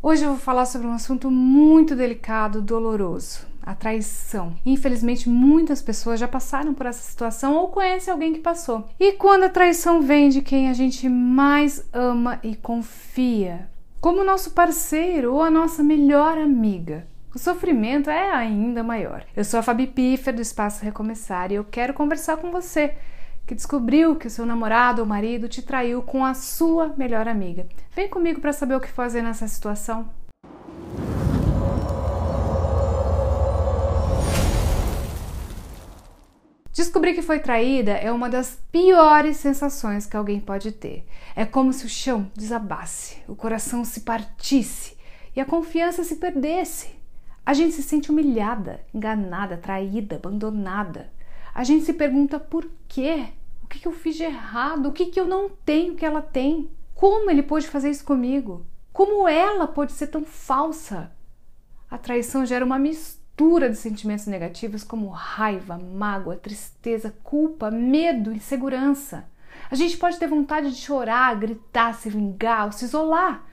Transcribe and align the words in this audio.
Hoje 0.00 0.22
eu 0.22 0.30
vou 0.30 0.38
falar 0.38 0.64
sobre 0.64 0.86
um 0.86 0.92
assunto 0.92 1.28
muito 1.28 1.96
delicado, 1.96 2.62
doloroso, 2.62 3.44
a 3.60 3.74
traição. 3.74 4.54
Infelizmente, 4.64 5.28
muitas 5.28 5.82
pessoas 5.82 6.20
já 6.20 6.28
passaram 6.28 6.72
por 6.72 6.86
essa 6.86 7.02
situação 7.02 7.56
ou 7.56 7.66
conhecem 7.66 8.12
alguém 8.12 8.32
que 8.32 8.38
passou. 8.38 8.88
E 9.00 9.14
quando 9.14 9.42
a 9.42 9.48
traição 9.48 10.00
vem 10.00 10.28
de 10.28 10.40
quem 10.40 10.68
a 10.68 10.72
gente 10.72 11.08
mais 11.08 11.84
ama 11.92 12.38
e 12.44 12.54
confia, 12.54 13.68
como 14.00 14.22
nosso 14.22 14.52
parceiro 14.52 15.34
ou 15.34 15.42
a 15.42 15.50
nossa 15.50 15.82
melhor 15.82 16.38
amiga, 16.38 17.04
o 17.34 17.38
sofrimento 17.38 18.08
é 18.08 18.30
ainda 18.30 18.84
maior. 18.84 19.24
Eu 19.34 19.44
sou 19.44 19.58
a 19.58 19.64
Fabi 19.64 19.88
Piffer 19.88 20.32
do 20.32 20.40
Espaço 20.40 20.84
Recomeçar 20.84 21.50
e 21.50 21.56
eu 21.56 21.64
quero 21.64 21.92
conversar 21.92 22.36
com 22.36 22.52
você 22.52 22.94
que 23.48 23.54
descobriu 23.54 24.14
que 24.14 24.26
o 24.26 24.30
seu 24.30 24.44
namorado 24.44 25.00
ou 25.00 25.08
marido 25.08 25.48
te 25.48 25.62
traiu 25.62 26.02
com 26.02 26.22
a 26.22 26.34
sua 26.34 26.94
melhor 26.98 27.26
amiga. 27.26 27.66
Vem 27.96 28.06
comigo 28.06 28.42
para 28.42 28.52
saber 28.52 28.74
o 28.74 28.80
que 28.80 28.88
fazer 28.88 29.22
nessa 29.22 29.48
situação. 29.48 30.10
Descobrir 36.70 37.14
que 37.14 37.22
foi 37.22 37.40
traída 37.40 37.92
é 37.92 38.12
uma 38.12 38.28
das 38.28 38.58
piores 38.70 39.38
sensações 39.38 40.04
que 40.04 40.14
alguém 40.14 40.38
pode 40.38 40.70
ter. 40.70 41.06
É 41.34 41.46
como 41.46 41.72
se 41.72 41.86
o 41.86 41.88
chão 41.88 42.30
desabasse, 42.36 43.16
o 43.26 43.34
coração 43.34 43.82
se 43.82 44.02
partisse 44.02 44.94
e 45.34 45.40
a 45.40 45.46
confiança 45.46 46.04
se 46.04 46.16
perdesse. 46.16 46.90
A 47.46 47.54
gente 47.54 47.74
se 47.74 47.82
sente 47.82 48.10
humilhada, 48.10 48.82
enganada, 48.92 49.56
traída, 49.56 50.16
abandonada. 50.16 51.10
A 51.54 51.64
gente 51.64 51.86
se 51.86 51.94
pergunta 51.94 52.38
por 52.38 52.70
quê? 52.86 53.28
O 53.68 53.70
que, 53.70 53.86
eu 53.86 53.92
fiz 53.92 54.16
de 54.16 54.24
errado? 54.24 54.86
O 54.86 54.92
que, 54.92 55.06
que 55.06 55.20
eu 55.20 55.26
não 55.26 55.50
tenho 55.50 55.94
que 55.94 56.04
ela 56.04 56.22
tem? 56.22 56.70
Como 56.94 57.30
ele 57.30 57.42
pôde 57.42 57.68
fazer 57.68 57.90
isso 57.90 58.02
comigo? 58.02 58.64
Como 58.94 59.28
ela 59.28 59.66
pode 59.66 59.92
ser 59.92 60.06
tão 60.06 60.24
falsa? 60.24 61.12
A 61.90 61.98
traição 61.98 62.46
gera 62.46 62.64
uma 62.64 62.78
mistura 62.78 63.68
de 63.68 63.76
sentimentos 63.76 64.26
negativos 64.26 64.82
como 64.82 65.10
raiva, 65.10 65.76
mágoa, 65.76 66.34
tristeza, 66.34 67.14
culpa, 67.22 67.70
medo, 67.70 68.32
insegurança. 68.32 69.28
A 69.70 69.74
gente 69.74 69.98
pode 69.98 70.18
ter 70.18 70.26
vontade 70.26 70.70
de 70.70 70.80
chorar, 70.80 71.38
gritar, 71.38 71.92
se 71.92 72.08
vingar 72.08 72.64
ou 72.64 72.72
se 72.72 72.86
isolar. 72.86 73.44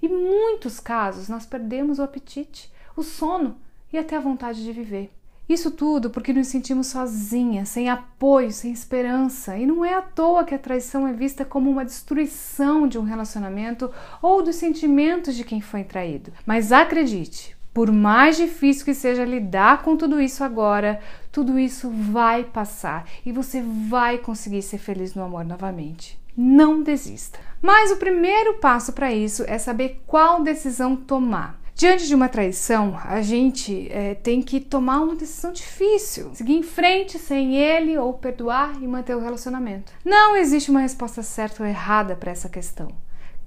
Em 0.00 0.08
muitos 0.08 0.80
casos, 0.80 1.28
nós 1.28 1.44
perdemos 1.44 1.98
o 1.98 2.02
apetite, 2.02 2.72
o 2.96 3.02
sono 3.02 3.58
e 3.92 3.98
até 3.98 4.16
a 4.16 4.20
vontade 4.20 4.64
de 4.64 4.72
viver. 4.72 5.12
Isso 5.48 5.70
tudo 5.70 6.10
porque 6.10 6.32
nos 6.32 6.48
sentimos 6.48 6.88
sozinhas, 6.88 7.70
sem 7.70 7.88
apoio, 7.88 8.50
sem 8.50 8.70
esperança. 8.70 9.56
E 9.56 9.64
não 9.64 9.82
é 9.82 9.94
à 9.94 10.02
toa 10.02 10.44
que 10.44 10.54
a 10.54 10.58
traição 10.58 11.08
é 11.08 11.12
vista 11.12 11.44
como 11.44 11.70
uma 11.70 11.84
destruição 11.84 12.86
de 12.86 12.98
um 12.98 13.02
relacionamento 13.02 13.90
ou 14.20 14.42
dos 14.42 14.56
sentimentos 14.56 15.34
de 15.34 15.44
quem 15.44 15.60
foi 15.60 15.84
traído. 15.84 16.32
Mas 16.44 16.70
acredite, 16.70 17.56
por 17.72 17.90
mais 17.90 18.36
difícil 18.36 18.84
que 18.84 18.92
seja 18.92 19.24
lidar 19.24 19.82
com 19.82 19.96
tudo 19.96 20.20
isso 20.20 20.44
agora, 20.44 21.00
tudo 21.32 21.58
isso 21.58 21.88
vai 21.90 22.44
passar 22.44 23.08
e 23.24 23.32
você 23.32 23.62
vai 23.62 24.18
conseguir 24.18 24.62
ser 24.62 24.78
feliz 24.78 25.14
no 25.14 25.22
amor 25.22 25.44
novamente. 25.44 26.18
Não 26.36 26.82
desista. 26.82 27.38
Mas 27.62 27.90
o 27.90 27.96
primeiro 27.96 28.54
passo 28.54 28.92
para 28.92 29.12
isso 29.12 29.44
é 29.46 29.58
saber 29.58 30.02
qual 30.06 30.42
decisão 30.42 30.94
tomar. 30.94 31.58
Diante 31.78 32.08
de 32.08 32.14
uma 32.16 32.28
traição, 32.28 32.98
a 33.04 33.22
gente 33.22 33.86
é, 33.92 34.12
tem 34.12 34.42
que 34.42 34.58
tomar 34.58 35.00
uma 35.00 35.14
decisão 35.14 35.52
difícil. 35.52 36.34
Seguir 36.34 36.54
em 36.54 36.62
frente 36.64 37.20
sem 37.20 37.54
ele 37.54 37.96
ou 37.96 38.14
perdoar 38.14 38.82
e 38.82 38.88
manter 38.88 39.14
o 39.14 39.20
relacionamento. 39.20 39.92
Não 40.04 40.34
existe 40.34 40.72
uma 40.72 40.80
resposta 40.80 41.22
certa 41.22 41.62
ou 41.62 41.68
errada 41.68 42.16
para 42.16 42.32
essa 42.32 42.48
questão. 42.48 42.88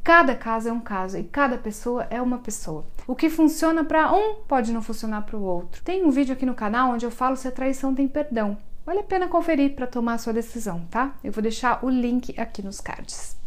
Cada 0.01 0.33
caso 0.33 0.69
é 0.69 0.71
um 0.71 0.79
caso 0.79 1.17
e 1.17 1.25
cada 1.25 1.57
pessoa 1.57 2.07
é 2.09 2.21
uma 2.21 2.37
pessoa. 2.37 2.85
O 3.05 3.17
que 3.17 3.29
funciona 3.29 3.83
para 3.83 4.13
um 4.13 4.35
pode 4.47 4.71
não 4.71 4.81
funcionar 4.81 5.23
para 5.23 5.35
o 5.35 5.43
outro. 5.43 5.81
Tem 5.83 6.05
um 6.05 6.09
vídeo 6.09 6.31
aqui 6.31 6.45
no 6.45 6.55
canal 6.55 6.93
onde 6.93 7.05
eu 7.05 7.11
falo 7.11 7.35
se 7.35 7.49
a 7.49 7.51
traição 7.51 7.93
tem 7.93 8.07
perdão. 8.07 8.57
Vale 8.85 8.99
a 8.99 9.03
pena 9.03 9.27
conferir 9.27 9.75
para 9.75 9.85
tomar 9.85 10.13
a 10.13 10.17
sua 10.17 10.31
decisão, 10.31 10.87
tá? 10.89 11.15
Eu 11.21 11.33
vou 11.33 11.43
deixar 11.43 11.83
o 11.83 11.89
link 11.89 12.33
aqui 12.39 12.63
nos 12.63 12.79
cards. 12.79 13.40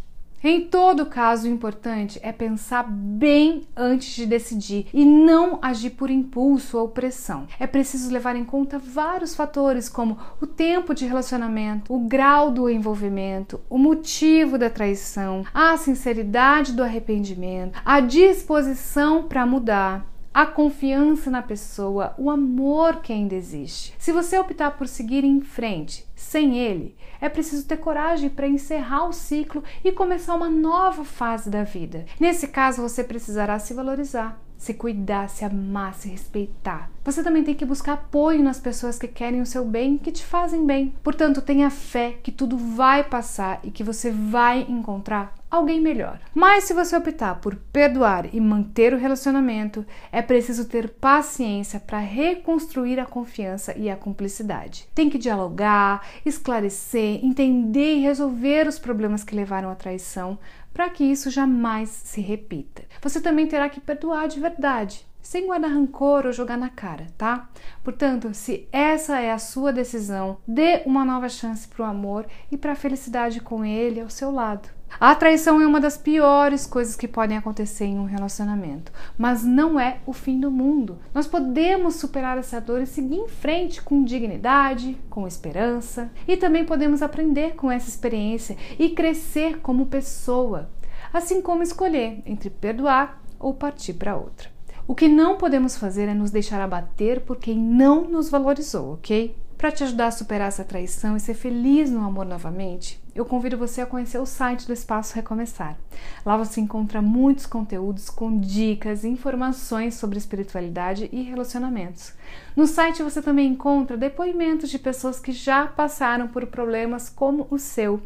Em 0.47 0.61
todo 0.61 1.07
caso, 1.07 1.47
o 1.47 1.51
importante 1.51 2.21
é 2.23 2.31
pensar 2.31 2.83
bem 2.87 3.63
antes 3.75 4.15
de 4.15 4.27
decidir 4.27 4.89
e 4.93 5.03
não 5.03 5.59
agir 5.63 5.89
por 5.89 6.11
impulso 6.11 6.77
ou 6.77 6.87
pressão. 6.87 7.47
É 7.59 7.67
preciso 7.67 8.13
levar 8.13 8.37
em 8.37 8.45
conta 8.45 8.79
vários 8.79 9.35
fatores, 9.35 9.89
como 9.89 10.19
o 10.43 10.47
tempo 10.47 10.95
de 10.95 11.07
relacionamento, 11.07 11.95
o 11.95 12.01
grau 12.01 12.51
do 12.51 12.69
envolvimento, 12.69 13.59
o 13.71 13.79
motivo 13.79 14.59
da 14.59 14.69
traição, 14.69 15.47
a 15.55 15.79
sinceridade 15.79 16.75
do 16.75 16.83
arrependimento, 16.83 17.81
a 17.83 18.01
disposição 18.01 19.23
para 19.23 19.47
mudar 19.47 20.14
a 20.35 20.45
confiança 20.45 21.31
na 21.31 21.41
pessoa, 21.41 22.13
o 22.19 22.29
amor 22.29 22.97
que 22.97 23.13
ainda 23.13 23.37
existe. 23.37 23.95
Se 23.97 24.11
você 24.11 24.37
optar 24.37 24.73
por 24.73 24.89
seguir 24.89 25.23
em 25.23 25.41
frente 25.41 26.05
sem 26.17 26.59
ele, 26.59 26.97
é 27.21 27.29
preciso 27.29 27.65
ter 27.65 27.77
coragem 27.77 28.29
para 28.29 28.49
encerrar 28.49 29.07
o 29.07 29.13
ciclo 29.13 29.63
e 29.85 29.93
começar 29.93 30.35
uma 30.35 30.51
nova 30.51 31.05
fase 31.05 31.49
da 31.49 31.63
vida. 31.63 32.05
Nesse 32.19 32.49
caso, 32.49 32.83
você 32.83 33.05
precisará 33.05 33.61
se 33.61 33.73
valorizar, 33.73 34.37
se 34.59 34.75
cuidar, 34.75 35.29
se 35.29 35.45
amar, 35.45 35.95
se 35.95 36.09
respeitar. 36.09 36.91
Você 37.05 37.23
também 37.23 37.45
tem 37.45 37.55
que 37.55 37.65
buscar 37.65 37.93
apoio 37.93 38.43
nas 38.43 38.59
pessoas 38.59 38.99
que 38.99 39.07
querem 39.07 39.41
o 39.41 39.47
seu 39.47 39.65
bem, 39.65 39.97
que 39.97 40.11
te 40.11 40.25
fazem 40.25 40.67
bem. 40.67 40.95
Portanto, 41.03 41.43
tenha 41.43 41.71
fé 41.71 42.17
que 42.23 42.33
tudo 42.33 42.59
vai 42.59 43.05
passar 43.05 43.61
e 43.63 43.71
que 43.71 43.85
você 43.85 44.11
vai 44.11 44.67
encontrar 44.69 45.33
alguém 45.55 45.81
melhor. 45.81 46.21
Mas 46.35 46.65
se 46.65 46.75
você 46.75 46.97
optar 46.97 47.37
por 47.37 47.57
perdoar 47.57 48.35
e 48.35 48.41
manter 48.41 48.93
o 48.93 48.99
relacionamento, 48.99 49.85
é 50.11 50.21
preciso 50.21 50.67
ter 50.67 50.91
paciência 50.91 51.81
para 51.81 51.99
reconstruir 51.99 52.99
a 52.99 53.07
confiança 53.07 53.77
e 53.77 53.89
a 53.89 53.97
cumplicidade. 53.97 54.89
Tem 54.95 55.09
que 55.09 55.19
dialogar, 55.19 56.07
esclarecer, 56.25 57.25
entender 57.25 57.97
e 57.97 58.03
resolver 58.03 58.67
os 58.67 58.79
problemas 58.79 59.25
que 59.25 59.37
levaram 59.37 59.71
à 59.71 59.75
traição 59.75 60.39
para 60.73 60.91
que 60.91 61.05
isso 61.05 61.31
jamais 61.31 61.89
se 61.89 62.21
repita. 62.21 62.83
Você 63.01 63.21
também 63.21 63.47
terá 63.47 63.69
que 63.69 63.81
perdoar 63.81 64.27
de 64.27 64.41
verdade 64.41 65.07
sem 65.25 65.47
guardar 65.47 65.71
rancor 65.71 66.27
ou 66.27 66.33
jogar 66.33 66.59
na 66.59 66.69
cara, 66.69 67.07
tá? 67.17 67.49
Portanto, 67.83 68.35
se 68.35 68.69
essa 68.71 69.19
é 69.19 69.33
a 69.33 69.39
sua 69.39 69.73
decisão, 69.73 70.37
dê 70.47 70.83
uma 70.85 71.03
nova 71.05 71.31
chance 71.31 71.67
para 71.67 71.83
o 71.83 71.89
amor 71.89 72.27
e 72.53 72.59
para 72.59 72.73
a 72.73 72.77
felicidade 72.77 73.41
com 73.41 73.65
ele 73.65 74.01
ao 74.01 74.11
seu 74.11 74.31
lado. 74.31 74.69
A 75.01 75.13
traição 75.15 75.61
é 75.61 75.67
uma 75.67 75.81
das 75.81 75.97
piores 75.97 76.67
coisas 76.67 76.95
que 76.95 77.09
podem 77.09 77.37
acontecer 77.37 77.85
em 77.85 77.99
um 77.99 78.05
relacionamento, 78.05 78.93
mas 79.19 79.43
não 79.43 79.79
é 79.79 79.99
o 80.07 80.13
fim 80.13 80.39
do 80.39 80.53
mundo. 80.53 80.99
Nós 81.13 81.27
podemos 81.27 81.97
superar 81.97 82.39
essa 82.39 82.61
dor 82.61 82.81
e 82.81 82.87
seguir 82.87 83.17
em 83.17 83.29
frente 83.29 83.83
com 83.83 84.05
dignidade, 84.05 84.97
com 85.11 85.27
esperança 85.27 86.11
e 86.29 86.37
também 86.37 86.65
podemos 86.65 87.03
aprender 87.03 87.55
com 87.55 87.71
essa 87.71 87.89
experiência 87.89 88.57
e 88.79 88.91
crescer 88.91 89.59
como 89.61 89.87
pessoa, 89.87 90.71
assim 91.13 91.43
como 91.43 91.63
escolher 91.63 92.23
entre 92.25 92.49
perdoar 92.49 93.21
ou 93.39 93.53
partir 93.53 93.95
para 93.95 94.17
outra. 94.17 94.49
O 94.87 94.95
que 94.95 95.09
não 95.09 95.39
podemos 95.39 95.77
fazer 95.77 96.09
é 96.09 96.15
nos 96.15 96.31
deixar 96.31 96.61
abater 96.61 97.23
por 97.23 97.39
quem 97.39 97.59
não 97.59 98.05
nos 98.05 98.29
valorizou, 98.29 98.95
ok? 98.95 99.35
Para 99.65 99.73
te 99.73 99.83
ajudar 99.83 100.09
a 100.09 100.11
superar 100.11 100.49
essa 100.49 100.63
traição 100.63 101.17
e 101.17 101.21
ser 101.21 101.33
feliz 101.33 101.91
no 101.91 102.05
amor 102.05 102.27
novamente, 102.27 103.01
eu 103.15 103.25
convido 103.25 103.57
você 103.57 103.81
a 103.81 103.87
conhecer 103.87 104.19
o 104.19 104.27
site 104.27 104.67
do 104.67 104.75
Espaço 104.75 105.15
Recomeçar. 105.15 105.75
Lá 106.23 106.37
você 106.37 106.61
encontra 106.61 107.01
muitos 107.01 107.47
conteúdos 107.47 108.11
com 108.11 108.39
dicas 108.39 109.05
e 109.05 109.09
informações 109.09 109.95
sobre 109.95 110.19
espiritualidade 110.19 111.09
e 111.11 111.23
relacionamentos. 111.23 112.13
No 112.55 112.67
site 112.67 113.03
você 113.03 113.23
também 113.23 113.53
encontra 113.53 113.97
depoimentos 113.97 114.69
de 114.69 114.79
pessoas 114.79 115.19
que 115.19 115.33
já 115.33 115.67
passaram 115.67 116.29
por 116.29 116.47
problemas 116.47 117.09
como 117.09 117.47
o 117.51 117.59
seu, 117.59 118.03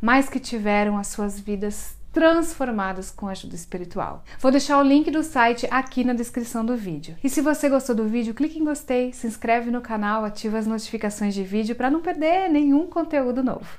mas 0.00 0.30
que 0.30 0.40
tiveram 0.40 0.96
as 0.96 1.08
suas 1.08 1.38
vidas 1.38 1.94
transformadas 2.12 3.10
com 3.10 3.26
ajuda 3.26 3.54
espiritual. 3.54 4.22
Vou 4.38 4.50
deixar 4.52 4.78
o 4.78 4.82
link 4.82 5.10
do 5.10 5.22
site 5.22 5.66
aqui 5.70 6.04
na 6.04 6.12
descrição 6.12 6.64
do 6.64 6.76
vídeo. 6.76 7.16
E 7.24 7.30
se 7.30 7.40
você 7.40 7.68
gostou 7.68 7.94
do 7.94 8.06
vídeo, 8.06 8.34
clique 8.34 8.58
em 8.58 8.64
gostei, 8.64 9.12
se 9.12 9.26
inscreve 9.26 9.70
no 9.70 9.80
canal, 9.80 10.24
ativa 10.24 10.58
as 10.58 10.66
notificações 10.66 11.34
de 11.34 11.42
vídeo 11.42 11.74
para 11.74 11.90
não 11.90 12.00
perder 12.00 12.48
nenhum 12.48 12.86
conteúdo 12.86 13.42
novo. 13.42 13.78